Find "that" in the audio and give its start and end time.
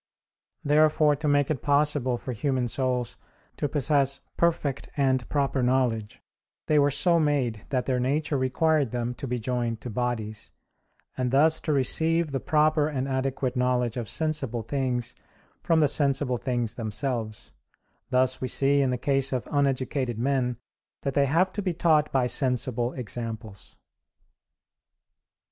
7.69-7.85, 21.03-21.13